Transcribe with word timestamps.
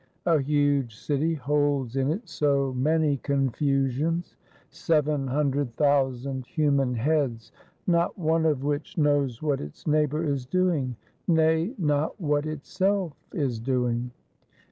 A 0.25 0.39
huge 0.41 0.97
city 0.97 1.35
holds 1.35 1.95
in 1.95 2.09
it 2.09 2.27
so 2.27 2.73
many 2.73 3.17
confusions; 3.17 4.35
seven 4.71 5.27
hundred 5.27 5.75
thousand 5.75 6.47
human 6.47 6.95
heads; 6.95 7.51
not 7.85 8.17
one 8.17 8.47
of 8.47 8.63
which 8.63 8.97
knows 8.97 9.43
what 9.43 9.61
its 9.61 9.85
neighbor 9.85 10.23
is 10.25 10.47
doing, 10.47 10.95
nay, 11.27 11.75
not 11.77 12.19
what 12.19 12.47
itself 12.47 13.13
is 13.31 13.59
doing. 13.59 14.09